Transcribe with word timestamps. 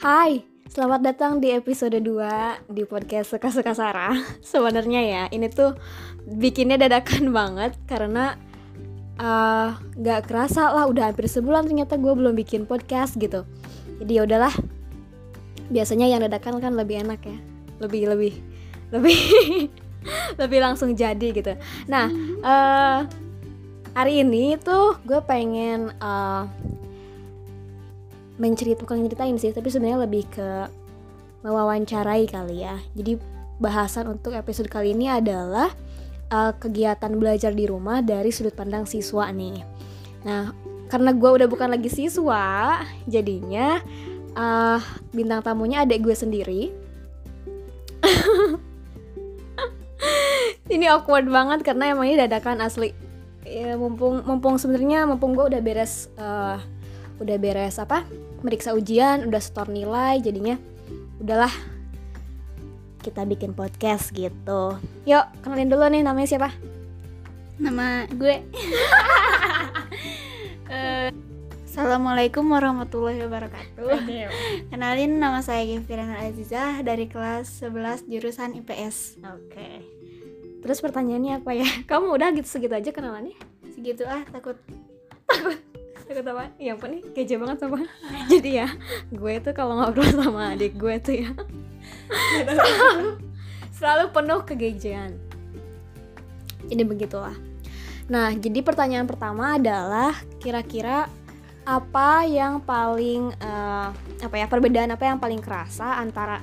Hai, 0.00 0.40
selamat 0.64 1.12
datang 1.12 1.32
di 1.44 1.52
episode 1.52 2.00
2 2.00 2.72
di 2.72 2.88
podcast 2.88 3.36
Suka-Suka 3.36 3.76
Sarah. 3.76 4.16
Sebenarnya 4.40 5.04
ya, 5.04 5.22
ini 5.28 5.52
tuh 5.52 5.76
bikinnya 6.24 6.80
dadakan 6.80 7.28
banget 7.36 7.76
karena 7.84 8.32
uh, 9.20 9.76
gak 10.00 10.24
kerasa 10.24 10.72
lah 10.72 10.88
udah 10.88 11.12
hampir 11.12 11.28
sebulan 11.28 11.68
ternyata 11.68 12.00
gue 12.00 12.16
belum 12.16 12.32
bikin 12.32 12.64
podcast 12.64 13.20
gitu. 13.20 13.44
Jadi 14.00 14.12
ya 14.16 14.24
udahlah, 14.24 14.56
biasanya 15.68 16.08
yang 16.08 16.24
dadakan 16.24 16.64
kan 16.64 16.72
lebih 16.80 17.04
enak 17.04 17.20
ya. 17.20 17.36
Lebih, 17.84 18.08
lebih, 18.08 18.32
lebih, 18.96 19.20
lebih 20.40 20.58
langsung 20.64 20.96
jadi 20.96 21.28
gitu. 21.28 21.60
Nah, 21.92 22.08
uh, 22.40 23.04
hari 23.92 24.24
ini 24.24 24.56
tuh 24.64 24.96
gue 25.04 25.20
pengen 25.28 25.92
uh, 26.00 26.48
mencerit 28.40 28.80
bukan 28.80 29.04
ceritain 29.04 29.36
sih 29.36 29.52
tapi 29.52 29.68
sebenarnya 29.68 30.08
lebih 30.08 30.24
ke 30.32 30.66
mewawancarai 31.44 32.24
kali 32.24 32.64
ya. 32.64 32.80
Jadi 32.96 33.20
bahasan 33.60 34.08
untuk 34.08 34.32
episode 34.32 34.72
kali 34.72 34.96
ini 34.96 35.12
adalah 35.12 35.68
uh, 36.32 36.52
kegiatan 36.56 37.12
belajar 37.20 37.52
di 37.52 37.68
rumah 37.68 38.00
dari 38.00 38.32
sudut 38.32 38.56
pandang 38.56 38.88
siswa 38.88 39.28
nih. 39.28 39.60
Nah 40.24 40.56
karena 40.88 41.14
gue 41.14 41.30
udah 41.30 41.46
bukan 41.46 41.70
lagi 41.70 41.86
siswa 41.86 42.80
jadinya 43.06 43.78
uh, 44.34 44.80
bintang 45.12 45.44
tamunya 45.44 45.84
adik 45.84 46.02
gue 46.02 46.16
sendiri. 46.16 46.72
Ini 50.70 50.86
awkward 50.94 51.26
banget 51.26 51.66
karena 51.66 51.90
emang 51.90 52.06
ini 52.06 52.14
dadakan 52.14 52.62
asli. 52.62 52.94
Ya 53.42 53.74
mumpung 53.74 54.22
mumpung 54.22 54.54
sebenarnya 54.54 55.02
mumpung 55.02 55.34
gue 55.34 55.50
udah 55.50 55.58
beres 55.58 56.06
uh, 56.14 56.62
udah 57.20 57.36
beres 57.36 57.76
apa 57.76 58.08
meriksa 58.40 58.72
ujian 58.72 59.28
udah 59.28 59.40
setor 59.40 59.68
nilai 59.68 60.18
jadinya 60.24 60.56
udahlah 61.20 61.52
kita 63.00 63.24
bikin 63.24 63.56
podcast 63.56 64.12
gitu. 64.12 64.76
Yuk 65.08 65.24
kenalin 65.40 65.72
dulu 65.72 65.88
nih 65.88 66.04
namanya 66.04 66.28
siapa? 66.36 66.52
Nama 67.56 68.04
gue. 68.12 68.36
Uh, 70.68 71.08
Assalamualaikum 71.70 72.44
warahmatullahi 72.50 73.24
wabarakatuh. 73.24 74.04
Kenalin 74.68 75.16
nama 75.16 75.40
saya 75.40 75.64
Gevira 75.64 76.04
Azizah 76.18 76.82
dari 76.84 77.08
kelas 77.08 77.62
11 77.62 78.10
jurusan 78.10 78.58
IPS 78.58 79.22
Oke. 79.22 79.54
Okay. 79.54 79.76
Terus 80.60 80.84
pertanyaannya 80.84 81.40
apa 81.40 81.56
ya? 81.56 81.68
Kamu 81.90 82.12
udah 82.12 82.36
gitu 82.36 82.48
segitu 82.48 82.76
aja 82.76 82.92
kenalannya? 82.92 83.38
Segitu 83.72 84.04
ah, 84.04 84.20
takut. 84.28 84.60
Takut 85.24 85.69
deket 86.10 86.26
apa 86.26 86.50
ya 86.58 86.74
apa 86.74 86.90
nih? 86.90 87.02
Kece 87.14 87.38
banget 87.38 87.62
sama 87.62 87.86
jadi 88.34 88.66
ya 88.66 88.68
gue 89.14 89.34
tuh 89.38 89.54
kalau 89.54 89.78
ngobrol 89.78 90.10
sama 90.10 90.58
adik 90.58 90.74
gue 90.74 90.94
tuh 90.98 91.14
ya 91.22 91.30
selalu 92.50 93.08
selalu 93.78 94.04
penuh 94.10 94.40
kegejean. 94.42 95.14
Jadi 96.66 96.82
begitulah. 96.82 97.38
Nah 98.10 98.34
jadi 98.34 98.58
pertanyaan 98.66 99.06
pertama 99.06 99.54
adalah 99.54 100.10
kira-kira 100.42 101.06
apa 101.62 102.26
yang 102.26 102.58
paling 102.58 103.30
uh, 103.38 103.94
apa 104.18 104.34
ya 104.34 104.50
perbedaan 104.50 104.90
apa 104.90 105.06
yang 105.06 105.22
paling 105.22 105.38
kerasa 105.38 106.02
antara 106.02 106.42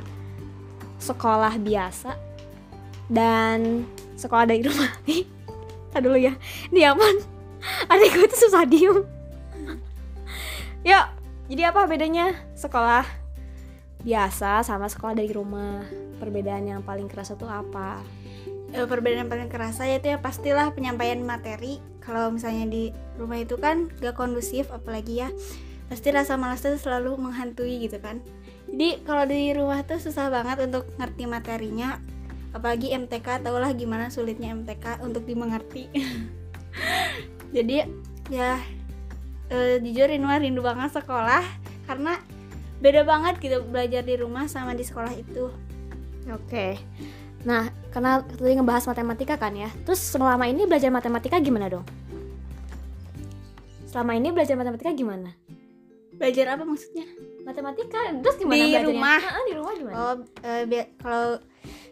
sekolah 1.04 1.60
biasa 1.60 2.16
dan 3.12 3.84
sekolah 4.16 4.48
dari 4.48 4.64
rumah? 4.64 4.96
Nih 5.12 5.28
dulu 5.98 6.16
ya. 6.16 6.38
Aman. 6.72 7.16
Adik 7.92 8.16
gue 8.16 8.28
tuh 8.30 8.48
susah 8.48 8.64
diem 8.70 9.17
Yuk, 10.88 11.08
jadi 11.52 11.76
apa 11.76 11.84
bedanya 11.84 12.32
sekolah 12.56 13.04
biasa 14.08 14.64
sama 14.64 14.88
sekolah 14.88 15.20
dari 15.20 15.36
rumah? 15.36 15.84
Perbedaan 16.16 16.64
yang 16.64 16.80
paling 16.80 17.12
kerasa 17.12 17.36
tuh 17.36 17.52
apa? 17.52 18.00
E, 18.72 18.88
perbedaan 18.88 19.28
yang 19.28 19.32
paling 19.32 19.52
kerasa 19.52 19.84
yaitu 19.84 20.16
ya 20.16 20.24
pastilah 20.24 20.72
penyampaian 20.72 21.20
materi. 21.20 21.84
Kalau 22.00 22.32
misalnya 22.32 22.72
di 22.72 22.96
rumah 23.20 23.36
itu 23.36 23.60
kan 23.60 23.92
gak 24.00 24.16
kondusif, 24.16 24.72
apalagi 24.72 25.28
ya 25.28 25.30
pasti 25.92 26.08
rasa 26.08 26.40
malas 26.40 26.64
tuh 26.64 26.80
selalu 26.80 27.20
menghantui 27.20 27.84
gitu 27.84 28.00
kan. 28.00 28.24
Jadi 28.72 29.04
kalau 29.04 29.28
di 29.28 29.52
rumah 29.52 29.84
tuh 29.84 30.00
susah 30.00 30.32
banget 30.32 30.72
untuk 30.72 30.88
ngerti 30.96 31.28
materinya, 31.28 32.00
apalagi 32.56 32.96
MTK 32.96 33.44
tahulah 33.44 33.76
gimana 33.76 34.08
sulitnya 34.08 34.56
MTK 34.56 35.04
untuk 35.04 35.28
dimengerti. 35.28 35.92
Jadi 37.56 37.84
ya 38.32 38.56
uh, 39.52 39.76
jujur 39.82 40.08
Rinwa 40.10 40.40
rindu 40.40 40.62
banget 40.64 40.96
sekolah 40.96 41.44
karena 41.88 42.20
beda 42.78 43.02
banget 43.08 43.42
gitu 43.42 43.66
belajar 43.66 44.06
di 44.06 44.16
rumah 44.20 44.46
sama 44.46 44.78
di 44.78 44.86
sekolah 44.86 45.14
itu. 45.18 45.50
Oke. 46.30 46.44
Okay. 46.48 46.72
Nah, 47.48 47.72
karena 47.96 48.20
tadi 48.26 48.60
ngebahas 48.60 48.84
matematika 48.92 49.40
kan 49.40 49.56
ya. 49.56 49.72
Terus 49.88 50.04
selama 50.04 50.50
ini 50.50 50.68
belajar 50.68 50.92
matematika 50.92 51.40
gimana 51.40 51.72
dong? 51.72 51.86
Selama 53.88 54.20
ini 54.20 54.36
belajar 54.36 54.60
matematika 54.60 54.92
gimana? 54.92 55.32
Belajar 56.18 56.60
apa 56.60 56.68
maksudnya? 56.68 57.08
Matematika. 57.48 58.20
Terus 58.20 58.36
gimana 58.36 58.60
di 58.60 58.62
belajarnya? 58.68 58.88
rumah? 58.92 59.22
Ah, 59.24 59.44
di 59.48 59.54
rumah 59.56 59.74
gimana? 59.80 59.96
Oh, 59.96 60.14
uh, 60.44 60.62
bi 60.68 60.78
kalau 61.00 61.40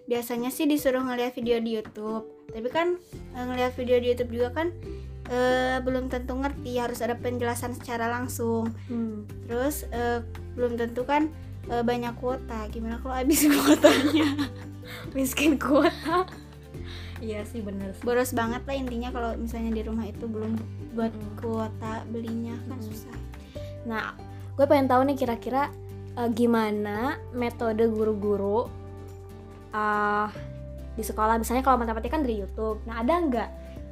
biasanya 0.05 0.51
sih 0.51 0.67
disuruh 0.67 1.01
ngeliat 1.01 1.31
video 1.31 1.57
di 1.63 1.79
YouTube. 1.79 2.27
Tapi 2.51 2.67
kan 2.67 2.99
uh, 3.37 3.43
ngeliat 3.47 3.73
video 3.79 3.97
di 4.03 4.11
YouTube 4.11 4.35
juga 4.35 4.51
kan 4.51 4.75
uh, 5.29 5.77
belum 5.81 6.11
tentu 6.11 6.37
ngerti 6.37 6.77
harus 6.77 6.99
ada 7.01 7.17
penjelasan 7.17 7.73
secara 7.73 8.09
langsung 8.09 8.69
hmm. 8.89 9.47
terus 9.49 9.85
uh, 9.93 10.21
belum 10.53 10.77
tentu 10.77 11.05
kan 11.05 11.29
uh, 11.69 11.81
banyak 11.81 12.13
kuota 12.19 12.69
gimana 12.69 13.01
kalau 13.01 13.15
habis 13.17 13.45
kuotanya 13.53 14.49
miskin 15.17 15.57
kuota 15.57 16.25
iya 17.23 17.41
sih 17.47 17.63
bener 17.63 17.95
sih. 17.95 18.03
boros 18.03 18.35
banget 18.35 18.61
lah 18.67 18.75
intinya 18.75 19.09
kalau 19.09 19.31
misalnya 19.39 19.71
di 19.73 19.81
rumah 19.85 20.05
itu 20.05 20.25
belum 20.27 20.53
buat 20.93 21.13
hmm. 21.13 21.41
kuota 21.41 22.05
belinya 22.09 22.55
kan 22.69 22.77
hmm. 22.77 22.87
susah 22.91 23.17
nah 23.85 24.13
gue 24.55 24.65
pengen 24.65 24.87
tahu 24.87 25.01
nih 25.05 25.17
kira-kira 25.17 25.69
uh, 26.15 26.29
gimana 26.31 27.19
metode 27.35 27.85
guru-guru 27.91 28.67
uh, 29.75 30.27
di 30.95 31.03
sekolah 31.03 31.35
misalnya 31.35 31.59
kalau 31.59 31.75
matematika 31.75 32.15
kan 32.15 32.23
dari 32.23 32.39
YouTube 32.39 32.79
nah 32.87 33.03
ada 33.03 33.13
nggak 33.19 33.49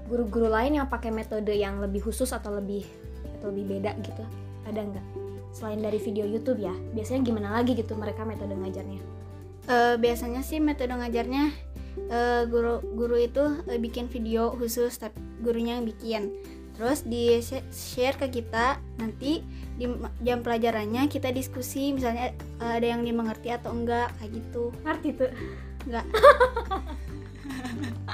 guru-guru 0.08 0.52
lain 0.52 0.80
yang 0.82 0.88
pakai 0.92 1.10
metode 1.10 1.52
yang 1.56 1.80
lebih 1.80 2.04
khusus 2.04 2.32
atau 2.36 2.54
lebih 2.54 2.84
atau 3.40 3.52
lebih 3.52 3.78
beda 3.80 3.96
gitu 4.04 4.24
ada 4.68 4.80
nggak? 4.80 5.06
Selain 5.54 5.80
dari 5.80 6.00
video 6.02 6.26
YouTube 6.26 6.64
ya 6.64 6.74
biasanya 6.96 7.22
gimana 7.24 7.50
lagi 7.54 7.78
gitu 7.78 7.94
mereka 7.96 8.26
metode 8.26 8.56
ngajarnya? 8.56 9.02
Uh, 9.64 9.96
biasanya 9.96 10.44
sih 10.44 10.60
metode 10.60 10.92
ngajarnya 10.92 11.54
uh, 12.12 12.44
guru 12.50 12.84
guru 12.96 13.16
itu 13.16 13.44
uh, 13.64 13.80
bikin 13.80 14.12
video 14.12 14.52
khusus 14.56 14.98
tapi 15.00 15.20
gurunya 15.44 15.80
yang 15.80 15.86
bikin. 15.88 16.34
Terus 16.74 17.06
di 17.06 17.38
share 17.70 18.18
ke 18.18 18.34
kita 18.34 18.82
nanti 18.98 19.46
di 19.78 19.86
jam 20.26 20.42
pelajarannya 20.42 21.06
kita 21.06 21.30
diskusi 21.30 21.94
misalnya 21.94 22.34
uh, 22.60 22.82
ada 22.82 22.98
yang 22.98 23.06
dimengerti 23.06 23.54
atau 23.54 23.72
enggak 23.72 24.10
kayak 24.20 24.32
gitu. 24.42 24.74
Ngerti 24.82 25.10
tuh. 25.16 25.32
Enggak 25.86 26.06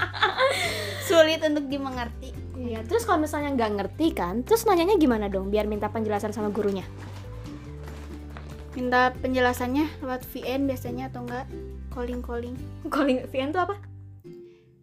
sulit 1.07 1.43
untuk 1.43 1.67
dimengerti. 1.67 2.31
Iya 2.59 2.83
terus 2.83 3.07
kalau 3.07 3.23
misalnya 3.23 3.55
nggak 3.55 3.71
ngerti 3.79 4.07
kan 4.11 4.43
terus 4.43 4.67
nanyanya 4.67 4.99
gimana 4.99 5.31
dong 5.31 5.47
biar 5.47 5.63
minta 5.63 5.87
penjelasan 5.87 6.35
sama 6.35 6.51
gurunya? 6.51 6.83
Minta 8.75 9.15
penjelasannya 9.23 10.03
lewat 10.03 10.27
VN 10.27 10.67
biasanya 10.67 11.07
atau 11.07 11.23
enggak 11.23 11.47
calling 11.91 12.19
calling 12.19 12.55
calling 12.91 13.23
VN 13.31 13.55
tuh 13.55 13.63
apa? 13.63 13.75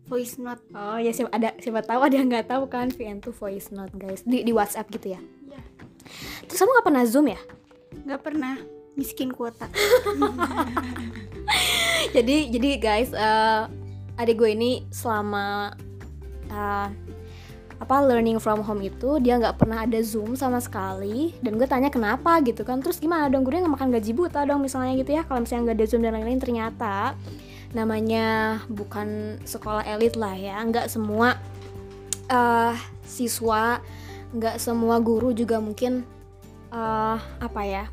Voice 0.06 0.38
note. 0.38 0.62
Oh 0.72 0.96
ya 0.96 1.10
siapa 1.10 1.34
ada 1.34 1.52
siapa 1.60 1.82
tahu 1.82 2.00
ada 2.00 2.14
yang 2.14 2.30
nggak 2.30 2.48
tahu 2.48 2.70
kan 2.70 2.88
VN 2.88 3.20
tuh 3.20 3.34
voice 3.36 3.68
note 3.74 3.92
guys. 3.98 4.24
Di 4.24 4.46
di 4.46 4.52
WhatsApp 4.56 4.88
gitu 4.94 5.12
ya? 5.12 5.20
Iya. 5.20 5.60
Terus 6.48 6.58
kamu 6.62 6.70
nggak 6.80 6.86
pernah 6.86 7.04
zoom 7.04 7.26
ya? 7.28 7.40
Nggak 8.06 8.22
pernah. 8.24 8.54
Miskin 8.96 9.28
kuota. 9.28 9.68
Jadi 12.16 12.48
jadi 12.48 12.80
guys 12.80 13.12
uh, 13.12 13.68
adik 14.16 14.40
gue 14.40 14.50
ini 14.52 14.84
selama 14.88 15.72
uh, 16.52 16.88
apa 17.76 17.96
learning 18.00 18.40
from 18.40 18.64
home 18.64 18.80
itu 18.80 19.20
dia 19.20 19.36
nggak 19.36 19.60
pernah 19.60 19.84
ada 19.84 20.00
zoom 20.00 20.32
sama 20.34 20.60
sekali. 20.60 21.36
Dan 21.44 21.60
gue 21.60 21.68
tanya 21.68 21.92
kenapa? 21.92 22.40
gitu 22.40 22.64
kan. 22.64 22.80
Terus 22.80 22.96
gimana 23.00 23.28
dong 23.28 23.44
gue 23.44 23.52
nggak 23.52 23.72
makan 23.72 23.92
gaji 23.92 24.12
buta 24.16 24.48
dong 24.48 24.64
misalnya 24.64 24.96
gitu 24.96 25.12
ya 25.12 25.22
kalau 25.28 25.44
misalnya 25.44 25.72
nggak 25.72 25.78
ada 25.78 25.86
zoom 25.86 26.02
dan 26.04 26.12
lain-lain. 26.16 26.40
Ternyata 26.40 27.12
namanya 27.76 28.60
bukan 28.72 29.36
sekolah 29.44 29.84
elit 29.84 30.16
lah 30.16 30.32
ya 30.32 30.56
nggak 30.64 30.88
semua 30.88 31.36
uh, 32.32 32.72
siswa 33.04 33.84
nggak 34.32 34.56
semua 34.56 34.96
guru 35.02 35.36
juga 35.36 35.60
mungkin 35.60 36.06
uh, 36.72 37.18
apa 37.42 37.62
ya 37.68 37.84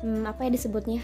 hmm, 0.00 0.24
apa 0.24 0.46
ya 0.46 0.50
disebutnya 0.54 1.02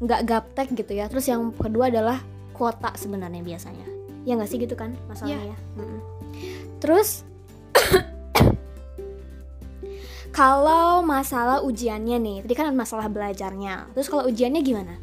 nggak 0.00 0.20
gaptek 0.26 0.68
gitu 0.74 0.96
ya. 0.96 1.06
Terus 1.06 1.28
yang 1.28 1.52
kedua 1.52 1.92
adalah 1.92 2.18
kuota 2.56 2.92
sebenarnya 2.96 3.44
biasanya. 3.44 3.86
Ya 4.24 4.36
nggak 4.36 4.50
sih 4.50 4.58
gitu 4.60 4.74
kan 4.76 4.96
masalahnya 5.06 5.52
yeah. 5.52 5.56
ya? 5.56 5.98
Terus 6.80 7.24
kalau 10.38 11.04
masalah 11.04 11.60
ujiannya 11.60 12.16
nih 12.16 12.36
tadi 12.44 12.54
kan 12.56 12.72
masalah 12.72 13.06
belajarnya. 13.12 13.92
Terus 13.92 14.08
kalau 14.08 14.28
ujiannya 14.28 14.60
gimana? 14.64 14.96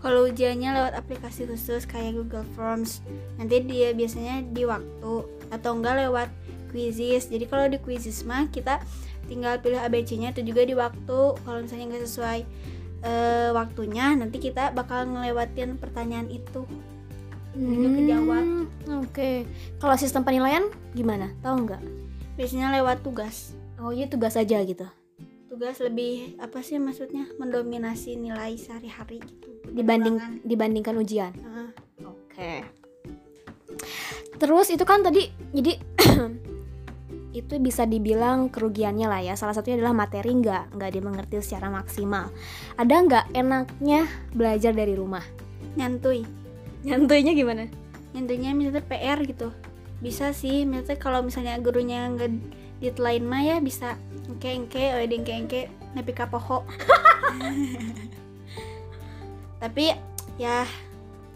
Kalau 0.00 0.24
ujiannya 0.24 0.72
lewat 0.80 0.94
aplikasi 0.96 1.44
khusus 1.44 1.84
kayak 1.84 2.16
Google 2.16 2.46
Forms 2.56 3.04
nanti 3.36 3.60
dia 3.60 3.92
biasanya 3.92 4.40
di 4.48 4.64
waktu 4.64 5.28
atau 5.52 5.70
enggak 5.76 6.08
lewat 6.08 6.28
quizzes. 6.72 7.28
Jadi 7.28 7.44
kalau 7.44 7.68
di 7.68 7.76
quizzes 7.76 8.24
mah 8.24 8.48
kita 8.48 8.80
tinggal 9.28 9.60
pilih 9.60 9.78
ABC-nya 9.78 10.32
itu 10.32 10.42
juga 10.42 10.64
di 10.64 10.74
waktu 10.74 11.18
kalau 11.44 11.58
misalnya 11.62 11.92
nggak 11.92 12.02
sesuai 12.08 12.40
uh, 13.04 13.50
waktunya 13.56 14.12
nanti 14.16 14.40
kita 14.40 14.72
bakal 14.72 15.08
ngelewatin 15.08 15.76
pertanyaan 15.76 16.28
itu. 16.28 16.64
Kejawab 17.50 18.44
Hmm, 18.86 19.02
oke. 19.02 19.44
Kalau 19.82 19.94
sistem 19.98 20.22
penilaian 20.22 20.70
gimana? 20.94 21.34
Tahu 21.42 21.66
nggak? 21.66 21.82
Biasanya 22.38 22.70
lewat 22.78 23.02
tugas. 23.02 23.52
Oh 23.82 23.90
iya 23.90 24.06
tugas 24.06 24.38
aja 24.38 24.62
gitu. 24.62 24.86
Tugas 25.50 25.82
lebih 25.82 26.38
apa 26.38 26.62
sih 26.62 26.78
maksudnya? 26.78 27.26
Mendominasi 27.36 28.14
nilai 28.16 28.54
sehari-hari 28.54 29.18
gitu. 29.18 29.50
Dibanding 29.74 30.46
dibandingkan 30.46 30.94
ujian? 30.96 31.34
Heeh. 31.34 31.68
Oke. 32.06 32.52
Terus 34.40 34.66
itu 34.72 34.84
kan 34.86 35.04
tadi 35.04 35.28
jadi 35.52 35.76
itu 37.30 37.62
bisa 37.62 37.86
dibilang 37.86 38.50
kerugiannya 38.50 39.06
lah 39.06 39.20
ya. 39.22 39.34
Salah 39.38 39.54
satunya 39.54 39.78
adalah 39.78 39.94
materi 39.94 40.34
nggak 40.34 40.74
nggak 40.74 40.90
dimengerti 40.90 41.38
secara 41.42 41.70
maksimal. 41.70 42.28
Ada 42.74 42.94
nggak 43.06 43.24
enaknya 43.34 44.06
belajar 44.34 44.74
dari 44.74 44.98
rumah? 44.98 45.22
nyantui 45.78 46.26
Nyantuinya 46.82 47.36
gimana? 47.36 47.68
nyantuinya 48.10 48.50
misalnya 48.56 48.82
PR 48.82 49.22
gitu 49.22 49.54
bisa 50.00 50.32
sih 50.34 50.66
misalnya 50.66 50.98
kalau 50.98 51.20
misalnya 51.22 51.54
gurunya 51.62 52.08
nggak 52.10 52.32
deadline 52.82 53.22
mah 53.22 53.42
ya 53.44 53.56
bisa 53.62 53.94
engke 54.26 54.50
engke 54.50 54.82
oh 54.96 54.98
engke 54.98 55.30
engke 55.30 55.60
nepi 55.94 56.10
ka 56.10 56.26
poho 56.26 56.66
tapi 59.62 59.94
ya 60.40 60.64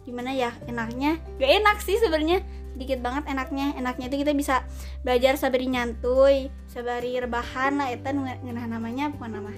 gimana 0.03 0.33
ya 0.33 0.51
enaknya 0.67 1.21
gak 1.39 1.53
enak 1.63 1.79
sih 1.85 2.01
sebenarnya 2.01 2.43
sedikit 2.75 2.99
banget 3.01 3.31
enaknya 3.31 3.79
enaknya 3.79 4.11
itu 4.11 4.17
kita 4.27 4.33
bisa 4.35 4.67
belajar 5.07 5.39
sabari 5.39 5.71
nyantuy 5.71 6.51
sabari 6.67 7.17
rebahan 7.23 7.79
lah 7.79 7.95
itu 7.95 8.03
ngenah 8.43 8.67
namanya 8.67 9.15
bukan 9.15 9.39
nama 9.39 9.53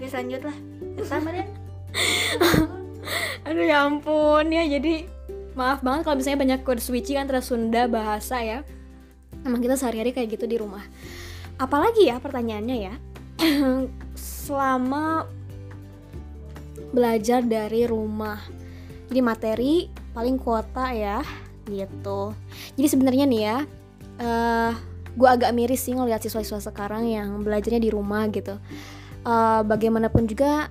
oke 0.00 0.08
lanjut 0.08 0.42
lah 0.42 0.56
kita 0.96 1.20
Maria 1.20 1.46
Aduh 3.46 3.66
ya 3.66 3.84
ampun 3.84 4.46
ya 4.54 4.64
jadi 4.66 5.06
maaf 5.52 5.84
banget 5.84 6.08
kalau 6.08 6.16
misalnya 6.16 6.40
banyak 6.40 6.60
code 6.64 6.82
switching 6.82 7.18
antara 7.18 7.42
Sunda 7.42 7.90
bahasa 7.90 8.40
ya. 8.40 8.62
Emang 9.42 9.58
kita 9.58 9.74
sehari-hari 9.74 10.14
kayak 10.14 10.38
gitu 10.38 10.46
di 10.46 10.56
rumah. 10.56 10.86
Apalagi 11.58 12.08
ya 12.08 12.22
pertanyaannya 12.22 12.76
ya. 12.78 12.94
Selama 14.46 15.26
belajar 16.94 17.42
dari 17.42 17.84
rumah. 17.90 18.38
Jadi 19.10 19.20
materi 19.20 19.74
paling 20.14 20.38
kuota 20.38 20.94
ya 20.94 21.20
gitu. 21.72 22.36
Jadi 22.76 22.88
sebenarnya 22.88 23.24
nih 23.24 23.40
ya 23.40 23.58
eh 24.20 24.72
gue 25.12 25.28
agak 25.28 25.52
miris 25.52 25.84
sih 25.84 25.92
ngeliat 25.92 26.24
siswa-siswa 26.24 26.72
sekarang 26.72 27.08
yang 27.08 27.40
belajarnya 27.40 27.80
di 27.80 27.90
rumah 27.92 28.28
gitu. 28.28 28.60
Eh, 29.22 29.60
bagaimanapun 29.64 30.28
juga 30.28 30.68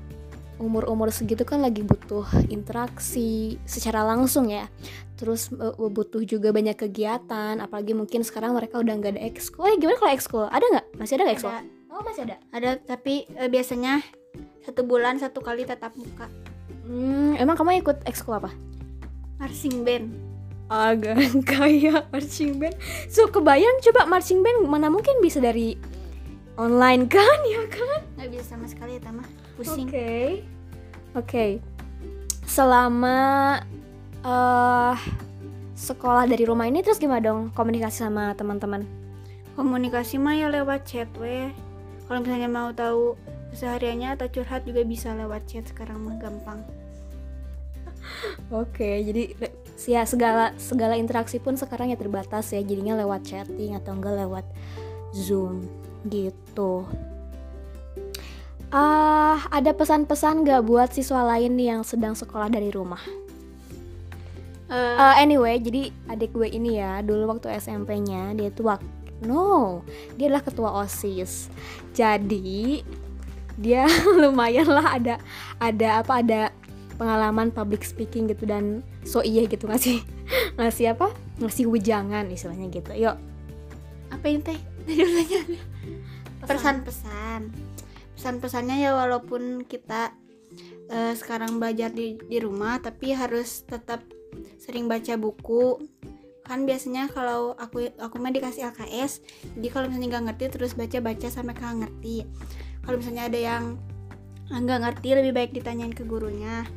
umur-umur 0.62 1.10
segitu 1.10 1.42
kan 1.42 1.66
lagi 1.66 1.82
butuh 1.82 2.24
interaksi 2.54 3.58
secara 3.66 4.06
langsung 4.06 4.48
ya. 4.48 4.70
Terus 5.18 5.50
e, 5.50 5.68
butuh 5.90 6.22
juga 6.22 6.54
banyak 6.54 6.78
kegiatan 6.78 7.58
apalagi 7.58 7.98
mungkin 7.98 8.22
sekarang 8.22 8.54
mereka 8.54 8.78
udah 8.78 8.94
nggak 8.94 9.18
ada 9.18 9.22
ekskul. 9.26 9.66
Eh 9.66 9.82
gimana 9.82 9.98
kalau 9.98 10.14
ekskul? 10.14 10.46
Ada 10.46 10.66
nggak? 10.70 10.86
Masih 11.02 11.14
ada 11.18 11.24
nggak 11.26 11.38
ekskul? 11.42 11.54
Oh 11.90 12.02
masih 12.06 12.22
ada? 12.30 12.36
Ada 12.54 12.70
tapi 12.78 13.26
eh, 13.34 13.50
biasanya 13.50 14.06
satu 14.62 14.86
bulan 14.86 15.18
satu 15.18 15.42
kali 15.42 15.66
tatap 15.66 15.98
muka. 15.98 16.30
Hmm, 16.86 17.34
emang 17.42 17.58
kamu 17.58 17.82
ikut 17.82 18.06
ekskul 18.06 18.38
apa? 18.38 18.54
Marching 19.42 19.82
band 19.82 20.31
agak 20.72 21.20
kayak 21.52 22.08
marching 22.16 22.56
band 22.56 22.80
so 23.12 23.28
kebayang 23.28 23.76
coba 23.84 24.08
marching 24.08 24.40
band 24.40 24.64
mana 24.64 24.88
mungkin 24.88 25.20
bisa 25.20 25.44
dari 25.44 25.76
online 26.56 27.12
kan 27.12 27.40
ya 27.54 27.68
kan 27.68 28.08
nggak 28.16 28.30
bisa 28.32 28.56
sama 28.56 28.72
sekali 28.72 28.96
ya 28.96 29.02
Tama 29.04 29.28
pusing 29.60 29.92
Oke. 29.92 30.48
Oke. 31.12 31.46
Selama 32.48 33.60
eh 34.24 34.96
sekolah 35.76 36.24
dari 36.24 36.48
rumah 36.48 36.72
ini 36.72 36.80
terus 36.80 37.04
gimana 37.04 37.20
dong 37.20 37.52
komunikasi 37.52 38.08
sama 38.08 38.32
teman-teman? 38.40 39.02
komunikasi 39.56 40.16
mah 40.18 40.36
ya 40.40 40.48
lewat 40.48 40.88
chat 40.88 41.10
weh 41.20 41.52
kalau 42.08 42.24
misalnya 42.24 42.50
mau 42.50 42.72
tahu 42.72 43.20
kesehariannya 43.52 44.16
atau 44.16 44.28
curhat 44.32 44.64
juga 44.64 44.82
bisa 44.88 45.12
lewat 45.12 45.44
chat 45.48 45.68
sekarang 45.68 46.02
mah 46.02 46.16
gampang 46.18 46.64
Oke, 48.50 49.06
jadi 49.06 49.38
le- 49.38 49.56
ya 49.88 50.06
segala 50.06 50.54
segala 50.60 50.98
interaksi 50.98 51.38
pun 51.38 51.58
sekarang 51.58 51.94
ya 51.94 51.98
terbatas 51.98 52.54
ya 52.54 52.62
jadinya 52.62 52.98
lewat 53.00 53.26
chatting 53.26 53.78
atau 53.78 53.98
enggak 53.98 54.16
lewat 54.26 54.46
Zoom 55.14 55.66
gitu. 56.08 56.88
Ah, 58.72 59.44
ada 59.52 59.76
pesan-pesan 59.76 60.48
nggak 60.48 60.64
buat 60.64 60.90
siswa 60.96 61.28
lain 61.28 61.60
nih 61.60 61.76
yang 61.76 61.82
sedang 61.84 62.16
sekolah 62.16 62.48
dari 62.48 62.72
rumah? 62.72 63.04
Eh, 64.72 64.96
Uh, 64.96 65.16
anyway, 65.20 65.60
jadi 65.60 65.92
adik 66.08 66.32
gue 66.32 66.48
ini 66.48 66.80
ya, 66.80 67.04
dulu 67.04 67.36
waktu 67.36 67.52
SMP-nya 67.60 68.32
dia 68.40 68.48
tuh 68.56 68.72
wak 68.72 68.80
no, 69.28 69.84
dia 70.16 70.32
adalah 70.32 70.48
ketua 70.48 70.70
OSIS. 70.80 71.52
Jadi 71.92 72.80
dia 73.60 73.84
lumayan 74.24 74.72
lah 74.72 74.96
ada 74.96 75.16
ada 75.60 75.88
apa 76.00 76.14
ada 76.24 76.42
pengalaman 77.02 77.50
public 77.50 77.82
speaking 77.82 78.30
gitu 78.30 78.46
dan 78.46 78.86
so 79.02 79.26
iya 79.26 79.50
gitu 79.50 79.66
ngasih 79.66 80.06
ngasih 80.62 80.94
apa? 80.94 81.10
Ngasih 81.42 81.66
wejangan 81.66 82.30
istilahnya 82.30 82.70
gitu. 82.70 82.94
Yuk. 82.94 83.18
Apa 84.14 84.26
ini 84.30 84.46
teh? 84.46 84.60
Pesan-pesan 86.46 87.50
pesan-pesannya 88.22 88.86
ya 88.86 88.94
walaupun 88.94 89.66
kita 89.66 90.14
eh, 90.94 91.18
sekarang 91.18 91.58
belajar 91.58 91.90
di 91.90 92.22
di 92.22 92.38
rumah 92.38 92.78
tapi 92.78 93.18
harus 93.18 93.66
tetap 93.66 94.06
sering 94.62 94.86
baca 94.86 95.18
buku. 95.18 95.82
Kan 96.46 96.70
biasanya 96.70 97.10
kalau 97.10 97.58
aku 97.58 97.90
aku 97.98 98.16
mah 98.22 98.30
dikasih 98.30 98.70
LKS 98.70 99.26
jadi 99.58 99.68
kalau 99.74 99.90
misalnya 99.90 100.22
nggak 100.22 100.26
ngerti 100.30 100.46
terus 100.54 100.78
baca-baca 100.78 101.34
sampai 101.34 101.58
nggak 101.58 101.78
ngerti. 101.82 102.30
Kalau 102.86 102.98
misalnya 103.02 103.26
ada 103.26 103.40
yang 103.42 103.82
nggak 104.52 104.80
ngerti 104.84 105.08
lebih 105.16 105.32
baik 105.32 105.52
ditanyain 105.56 105.96
ke 105.96 106.04
gurunya. 106.04 106.68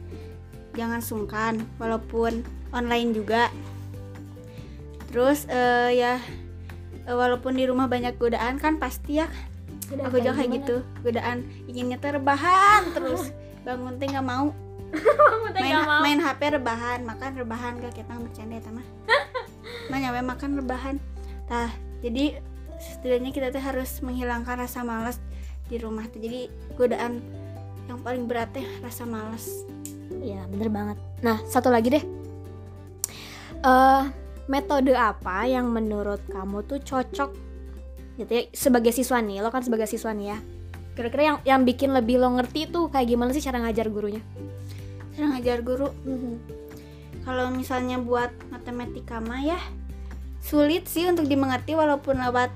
Jangan 0.78 1.02
sungkan 1.02 1.66
walaupun 1.82 2.46
online 2.70 3.10
juga. 3.14 3.50
Terus 5.10 5.46
eh, 5.50 5.98
ya 5.98 6.18
eh, 7.06 7.14
walaupun 7.14 7.58
di 7.58 7.66
rumah 7.66 7.90
banyak 7.90 8.14
godaan 8.18 8.58
kan 8.58 8.78
pasti 8.78 9.22
ya 9.22 9.26
aku 9.84 10.16
juga 10.16 10.40
kayak 10.40 10.64
gitu 10.64 10.76
godaan 11.04 11.44
inginnya 11.66 11.98
tuh 11.98 12.18
rebahan 12.18 12.94
terus. 12.94 13.34
Bangun 13.66 13.98
teh 13.98 14.06
nggak 14.06 14.26
mau. 14.26 14.54
Main, 15.54 15.74
main 16.06 16.18
HP 16.22 16.54
rebahan 16.54 17.02
makan 17.02 17.34
rebahan 17.34 17.82
gak 17.82 17.98
kita 17.98 18.14
bercanda 18.14 18.58
ya 18.58 18.62
tamah 18.62 18.86
nah 19.90 19.98
nyawe 20.00 20.20
makan 20.22 20.60
rebahan. 20.60 20.96
Nah 21.50 21.68
jadi 22.00 22.40
setidaknya 22.80 23.30
kita 23.32 23.48
tuh 23.52 23.62
harus 23.62 24.00
menghilangkan 24.00 24.60
rasa 24.60 24.84
malas 24.84 25.20
di 25.68 25.80
rumah 25.80 26.04
tuh 26.08 26.20
jadi 26.20 26.52
godaan 26.76 27.24
yang 27.88 28.00
paling 28.00 28.24
berat 28.24 28.50
teh 28.56 28.64
rasa 28.80 29.04
malas 29.04 29.64
Iya 30.24 30.44
bener 30.48 30.68
banget. 30.72 30.98
Nah 31.24 31.40
satu 31.48 31.68
lagi 31.72 31.92
deh. 31.92 32.04
eh 33.64 34.04
metode 34.44 34.92
apa 34.92 35.48
yang 35.48 35.72
menurut 35.72 36.20
kamu 36.28 36.64
tuh 36.68 36.80
cocok? 36.84 37.30
Gitu 38.20 38.30
ya 38.30 38.42
sebagai 38.52 38.92
siswa 38.92 39.18
nih 39.20 39.40
lo 39.40 39.48
kan 39.48 39.64
sebagai 39.64 39.88
siswa 39.88 40.12
nih 40.12 40.36
ya. 40.36 40.38
Kira-kira 40.94 41.22
yang 41.24 41.38
yang 41.42 41.60
bikin 41.64 41.90
lebih 41.90 42.20
lo 42.20 42.30
ngerti 42.38 42.70
tuh 42.70 42.92
kayak 42.92 43.08
gimana 43.08 43.32
sih 43.32 43.42
cara 43.42 43.58
ngajar 43.60 43.88
gurunya? 43.88 44.22
Cara 45.16 45.34
ngajar 45.34 45.58
guru? 45.64 45.88
Kalau 47.24 47.48
misalnya 47.50 47.96
buat 47.96 48.30
matematika 48.52 49.18
mah 49.18 49.40
ya 49.40 49.60
sulit 50.44 50.84
sih 50.84 51.08
untuk 51.08 51.24
dimengerti 51.24 51.72
walaupun 51.72 52.20
lewat 52.20 52.52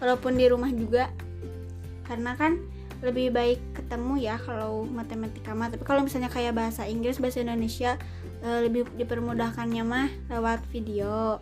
walaupun 0.00 0.32
di 0.40 0.48
rumah 0.48 0.72
juga. 0.72 1.12
Karena 2.08 2.32
kan 2.32 2.56
lebih 3.04 3.30
baik 3.30 3.60
ketemu 3.88 4.20
ya 4.20 4.36
kalau 4.36 4.84
matematika 4.84 5.56
mah. 5.56 5.72
Tapi 5.72 5.80
kalau 5.80 6.04
misalnya 6.04 6.28
kayak 6.28 6.52
bahasa 6.52 6.84
Inggris 6.84 7.16
bahasa 7.16 7.40
Indonesia 7.40 7.96
eh, 8.44 8.68
lebih 8.68 8.84
dipermudahkannya 9.00 9.80
mah 9.88 10.12
lewat 10.28 10.60
video. 10.68 11.40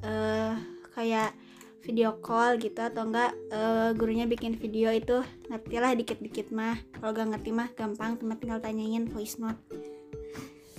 Eh 0.00 0.56
kayak 0.96 1.36
video 1.84 2.16
call 2.24 2.56
gitu 2.56 2.80
atau 2.80 3.04
enggak 3.04 3.36
eh, 3.52 3.92
gurunya 3.92 4.24
bikin 4.24 4.56
video 4.56 4.88
itu 4.88 5.20
ngertilah 5.52 5.92
dikit-dikit 6.00 6.48
mah. 6.48 6.80
Kalau 6.96 7.12
gak 7.12 7.28
ngerti 7.36 7.52
mah 7.52 7.68
gampang 7.76 8.16
cuma 8.16 8.40
tinggal 8.40 8.56
tanyain 8.64 9.04
voice 9.12 9.36
note. 9.36 9.60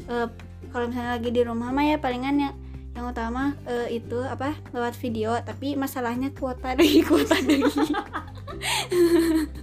Eh, 0.09 0.27
kalau 0.73 0.89
misalnya 0.89 1.21
lagi 1.21 1.29
di 1.29 1.45
rumah 1.45 1.69
mah 1.69 1.85
ya 1.85 2.01
palingan 2.01 2.41
yang 2.41 2.55
yang 2.97 3.13
utama 3.13 3.53
eh, 3.69 4.01
itu 4.01 4.17
apa 4.25 4.57
lewat 4.73 4.97
video. 4.97 5.37
Tapi 5.45 5.77
masalahnya 5.77 6.33
kuota 6.33 6.73
lagi 6.73 7.05
kuota 7.07 7.37
lagi 7.37 7.61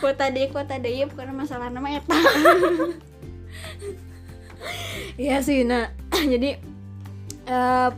kuota 0.00 0.32
deh 0.32 0.48
kuota 0.48 0.80
deh 0.80 1.04
bukan 1.06 1.36
masalah 1.36 1.68
nama 1.68 2.00
eta 2.00 2.16
Iya 5.20 5.40
sih, 5.44 5.64
nah 5.64 5.92
jadi 6.32 6.56
eh, 7.48 7.90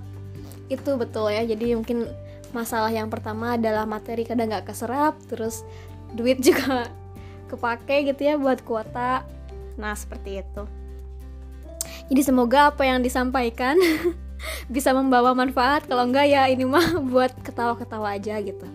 itu 0.70 0.90
betul 0.98 1.30
ya. 1.30 1.42
Jadi 1.46 1.74
mungkin 1.76 2.08
masalah 2.50 2.90
yang 2.92 3.08
pertama 3.08 3.56
adalah 3.56 3.86
materi 3.88 4.26
kadang 4.26 4.50
nggak 4.50 4.70
keserap, 4.70 5.18
terus 5.26 5.66
duit 6.14 6.38
juga 6.46 6.90
kepake 7.50 8.10
gitu 8.12 8.20
ya 8.22 8.34
buat 8.38 8.62
kuota. 8.66 9.26
Nah 9.76 9.94
seperti 9.94 10.42
itu. 10.42 10.62
Jadi 12.12 12.22
semoga 12.22 12.74
apa 12.74 12.84
yang 12.84 13.00
disampaikan 13.00 13.78
bisa 14.74 14.90
membawa 14.90 15.32
manfaat. 15.32 15.86
Kalau 15.86 16.06
enggak 16.06 16.28
ya 16.28 16.50
ini 16.50 16.66
mah 16.66 16.98
buat 17.12 17.32
ketawa-ketawa 17.46 18.18
aja 18.18 18.38
gitu. 18.42 18.66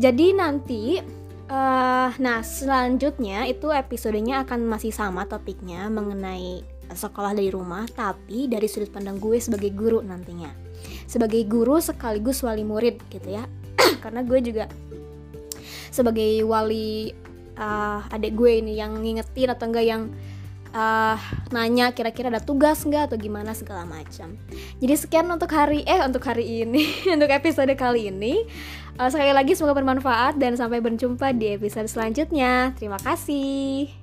Jadi 0.00 0.32
nanti 0.32 1.02
Uh, 1.50 2.14
nah 2.22 2.46
selanjutnya 2.46 3.42
itu 3.50 3.74
episodenya 3.74 4.46
akan 4.46 4.70
masih 4.70 4.94
sama 4.94 5.26
topiknya 5.26 5.90
mengenai 5.90 6.62
sekolah 6.94 7.34
dari 7.34 7.50
rumah 7.50 7.90
tapi 7.90 8.46
dari 8.46 8.70
sudut 8.70 8.94
pandang 8.94 9.18
gue 9.18 9.34
sebagai 9.42 9.74
guru 9.74 9.98
nantinya 9.98 10.50
sebagai 11.10 11.42
guru 11.50 11.82
sekaligus 11.82 12.46
wali 12.46 12.62
murid 12.62 13.02
gitu 13.10 13.34
ya 13.34 13.50
karena 14.02 14.22
gue 14.22 14.38
juga 14.46 14.70
sebagai 15.90 16.46
wali 16.46 17.10
uh, 17.58 18.06
adik 18.14 18.38
gue 18.38 18.62
ini 18.62 18.78
yang 18.78 18.94
ngingetin 19.02 19.50
atau 19.50 19.66
enggak 19.66 19.86
yang 19.90 20.02
uh, 20.74 21.18
nanya 21.50 21.90
kira-kira 21.90 22.30
ada 22.30 22.42
tugas 22.42 22.82
nggak 22.86 23.10
atau 23.10 23.18
gimana 23.18 23.52
segala 23.52 23.82
macam. 23.86 24.38
Jadi 24.78 24.94
sekian 24.96 25.26
untuk 25.30 25.50
hari 25.50 25.82
eh 25.86 26.00
untuk 26.06 26.22
hari 26.24 26.64
ini 26.64 26.86
untuk 27.14 27.30
episode 27.30 27.70
kali 27.74 28.10
ini. 28.10 28.46
Uh, 28.96 29.08
sekali 29.12 29.36
lagi 29.36 29.52
semoga 29.52 29.76
bermanfaat 29.76 30.40
dan 30.40 30.56
sampai 30.56 30.80
berjumpa 30.80 31.36
di 31.36 31.60
episode 31.60 31.86
selanjutnya. 31.86 32.72
Terima 32.80 32.96
kasih. 32.96 33.99